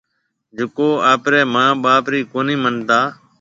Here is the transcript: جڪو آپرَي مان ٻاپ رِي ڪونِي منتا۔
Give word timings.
جڪو 0.57 0.89
آپرَي 1.13 1.41
مان 1.53 1.69
ٻاپ 1.83 2.03
رِي 2.11 2.21
ڪونِي 2.31 2.55
منتا۔ 2.63 2.99